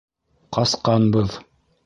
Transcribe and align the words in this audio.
Ҡасҡанбыҙ! 0.57 1.39